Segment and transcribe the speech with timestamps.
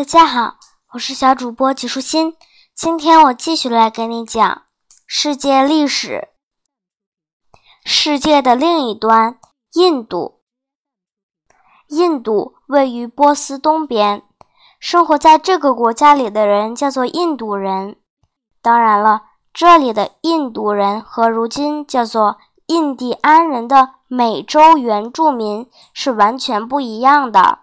[0.00, 0.54] 大家好，
[0.94, 2.34] 我是小主播吉舒心。
[2.74, 4.62] 今天我继续来给你讲
[5.06, 6.28] 世界历史。
[7.84, 9.38] 世界的另一端，
[9.74, 10.40] 印度。
[11.88, 14.22] 印度位于波斯东边，
[14.78, 17.96] 生活在这个国家里的人叫做印度人。
[18.62, 22.38] 当然了，这里的印度人和如今叫做
[22.68, 27.58] 印第安人的美洲原住民是完全不一样的。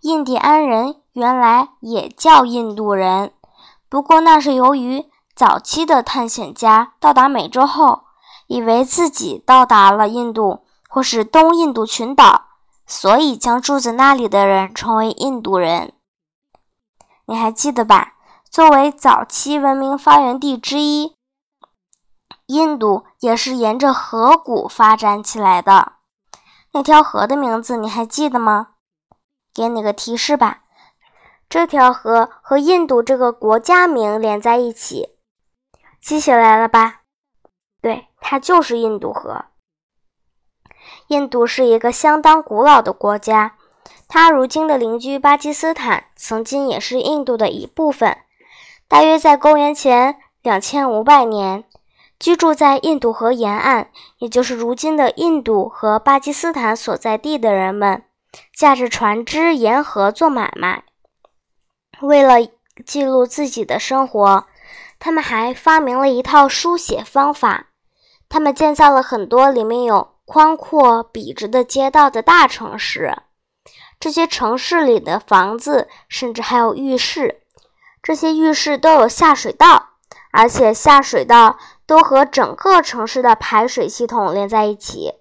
[0.00, 3.32] 印第安人原来也叫印度人，
[3.88, 8.04] 不过那是由于早期的探险家到达美洲后，
[8.46, 12.46] 以为自己到达了印度或是东印度群岛，
[12.86, 15.92] 所以将住在那里的人称为印度人。
[17.26, 18.14] 你还记得吧？
[18.48, 21.14] 作为早期文明发源地之一，
[22.46, 25.94] 印度也是沿着河谷发展起来的。
[26.72, 28.68] 那条河的名字你还记得吗？
[29.58, 30.60] 给你个提示吧，
[31.48, 35.16] 这条河和印度这个国家名连在一起，
[36.00, 37.00] 记起来了吧？
[37.82, 39.46] 对，它就是印度河。
[41.08, 43.56] 印度是一个相当古老的国家，
[44.06, 48.16] 它如今的邻居巴基斯坦曾经也是印度的一部分。
[48.86, 51.64] 大约在公元前两千五百年，
[52.20, 58.04] 居住在印度河沿岸，也就是如今的印度和巴基斯坦所在地的人们。
[58.54, 60.84] 驾着船只沿河做买卖，
[62.00, 62.36] 为了
[62.84, 64.46] 记录自己的生活，
[64.98, 67.66] 他们还发明了一套书写方法。
[68.28, 73.16] 他们建造了很多里面有宽阔笔直的街道的大城市，
[73.98, 77.40] 这些城市里的房子甚至还有浴室，
[78.02, 79.90] 这些浴室都有下水道，
[80.30, 85.14] 而且下水道都和整个城市的排水系统连在一起。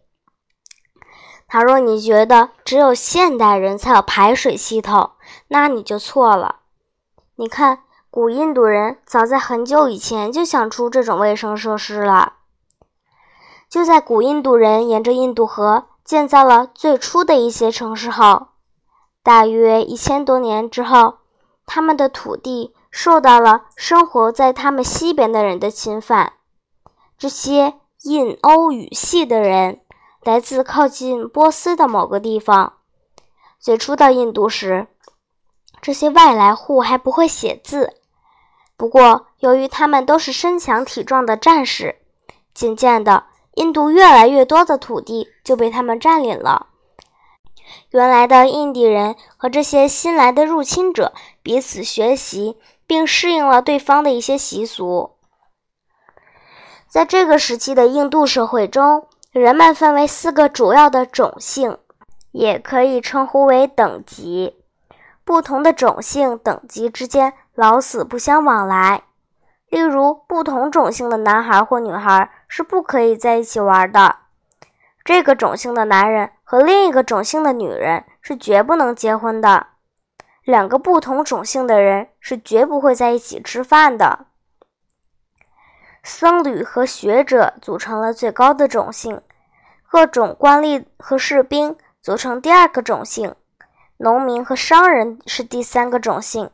[1.48, 5.12] 倘若你觉得只有现代人才有排水系统，
[5.48, 6.58] 那你就错了。
[7.38, 12.34] 你看，古印度人早在很久以前就想出这种卫生设施了。
[13.70, 18.48] 就在古印度人沿着印度河建造了最初的一些城市后，
[19.24, 21.20] 大约一千多年之后，
[21.66, 26.34] 他们的土地受到了生活在他们西边的人的侵犯。
[27.18, 29.80] 这些印欧语系的人。
[30.28, 32.74] 来自靠近波斯的某个地方。
[33.62, 34.88] 最初到印度时，
[35.82, 37.94] 这些外来户还不会写字。
[38.76, 42.02] 不过，由于他们都是身强体壮的战士，
[42.54, 46.68] 渐渐的，印度越来越多的土地就被他们占领了。
[47.92, 55.12] 原来的印地人和这些新来的入侵者彼此学习，并适应了对方的一些习俗。
[56.90, 61.78] 在这个时期的印度社会中，人们分为四个主要的种姓，
[62.32, 64.56] 也可以称呼为等级。
[65.24, 69.04] 不同的种姓等级之间老死不相往来。
[69.70, 74.16] 例如，不同种姓的男孩或女孩是不可以在一起玩的。
[75.04, 79.68] 这个种姓的男人和另一个种姓的女人是绝不能结婚的。
[80.44, 84.28] 两个不同种姓的人是绝不会在一起吃饭的。
[86.04, 89.20] 僧侣和学者组成了最高的种姓，
[89.98, 93.34] 各种官吏和士兵组成第二个种姓，
[93.98, 96.52] 农民和商人是第三个种姓，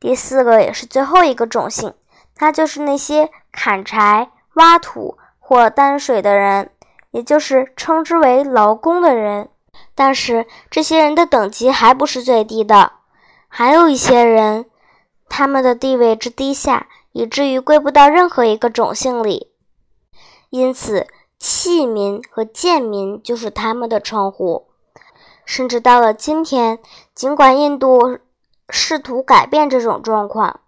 [0.00, 1.92] 第四个也是最后一个种姓，
[2.38, 6.70] 那就是那些砍柴、挖土或担水的人，
[7.10, 9.50] 也就是称之为劳工的人。
[9.94, 12.92] 但是这些人的等级还不是最低的，
[13.46, 14.64] 还有一些人，
[15.28, 16.86] 他们的地位之低下。
[17.12, 19.52] 以至于归不到任何一个种姓里，
[20.48, 21.06] 因此
[21.38, 24.66] 弃民和贱民就是他们的称呼。
[25.44, 26.78] 甚至到了今天，
[27.14, 28.18] 尽管印度
[28.68, 30.60] 试图改变这种状况，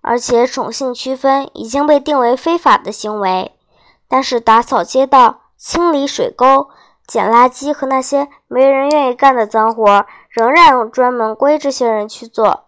[0.00, 3.56] 而且种姓区分已经被定为非法的行为，
[4.08, 6.68] 但是打扫街道、清理水沟、
[7.06, 12.64] 捡垃圾和那些没人愿意干的脏活，仍然专门归这些人去做。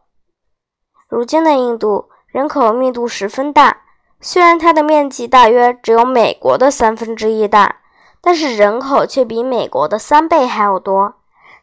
[1.08, 2.08] 如今的印度。
[2.30, 3.84] 人口密度十分大，
[4.20, 7.76] 虽然它的面积大约只有美国的三分之一大，
[8.20, 11.14] 但是人口却比美国的三倍还要多。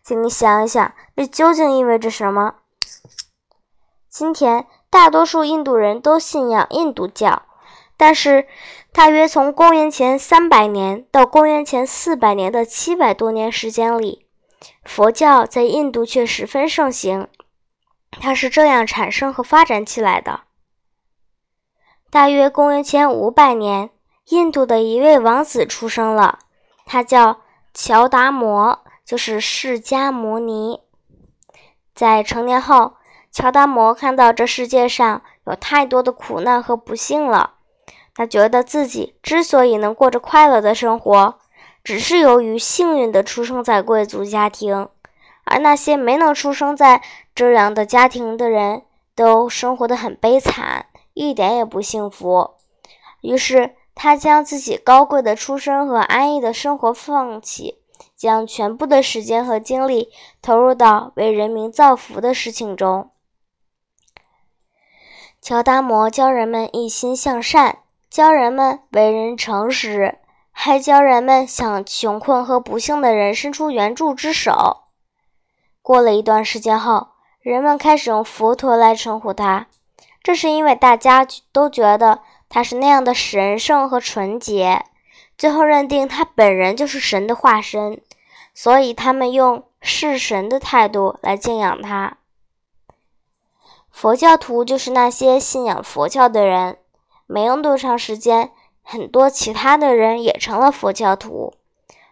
[0.02, 2.56] 请你想一想，这究竟意味着什么？
[4.10, 7.42] 今天，大多数印度人都信仰印度教，
[7.98, 8.48] 但是
[8.94, 14.28] 大约从公元前三百年到公元前四百年的七百多年时间里，
[14.86, 17.28] 佛教在印度却十分盛行。
[18.22, 20.42] 它是这样产生和发展起来的。
[22.16, 23.90] 大约公元前五百年，
[24.30, 26.40] 印度的一位王子出生了，
[26.86, 27.42] 他叫
[27.74, 30.80] 乔达摩，就是释迦牟尼。
[31.94, 32.94] 在成年后，
[33.34, 37.56] 乔达摩看到这世界上有太多的苦难和不幸了，
[38.16, 41.38] 他觉得自己之所以能过着快乐的生活，
[41.84, 44.88] 只是由于幸运地出生在贵族家庭，
[45.44, 47.02] 而那些没能出生在
[47.36, 48.84] 这样的家庭的人
[49.14, 50.86] 都生活得很悲惨，
[51.16, 52.52] 一点也不幸福。
[53.22, 57.82] 于是，他将自己高贵的出身和安逸的生活放弃。
[58.16, 60.10] 将全部的时间和精力
[60.42, 63.12] 投入到为人民造福的事情中。
[65.42, 67.80] 乔达摩教人们一心向善，
[68.10, 70.20] 教人们为人诚实，
[70.52, 74.86] 还教人们向穷困和不幸的人伸出援助之手。
[75.82, 77.10] 过了一段时间后，
[77.42, 79.68] 人们开始用佛陀来称呼他，
[80.26, 84.84] 这是因为大家都觉得他是那样的神圣和纯洁。
[85.38, 88.02] 最后认定他本人就是神的化身，
[88.52, 92.18] 所以他们用视神的态度来敬仰他。
[93.92, 96.80] 佛教徒就是那些信仰佛教的人，
[97.28, 98.52] 没用多长时间，
[98.82, 101.54] 很多其他的人也成了佛教徒。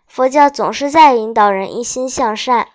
[0.06, 2.68] 佛教总是在引导人一心向善，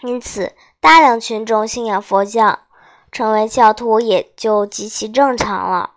[0.00, 2.58] 因此大量群众信仰佛教，
[3.14, 5.92] 成为教徒也就极其正常了。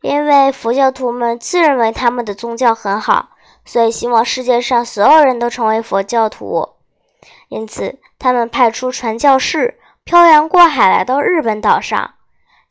[0.00, 3.28] 因为佛教徒们自认为他们的宗教很好，
[3.62, 6.70] 所以希望世界上所有人都成为佛教徒。
[7.48, 12.14] 因此，他们派出传教士漂洋过海来到日本岛上，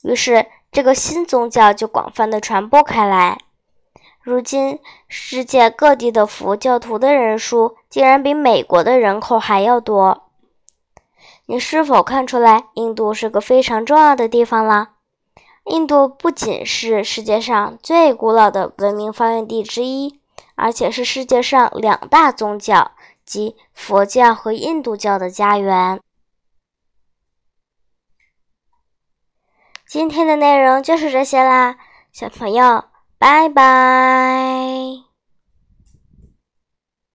[0.02, 3.38] 于是这个新宗教就广泛的传播开来。
[4.24, 10.27] 如今，世界各地的佛教徒的人数竟然比美国的人口还要多。
[11.48, 14.90] 你是否看出来，印度是个非常重要的地方了？
[15.66, 20.20] 印度不仅是世界上最古老的文明发源地之一，
[20.56, 22.92] 而且是世界上两大宗教，
[23.26, 26.00] 即佛教和印度教的家园。
[29.88, 31.78] 今天的内容就是这些啦，
[32.12, 32.84] 小朋友，
[33.18, 35.07] 拜拜。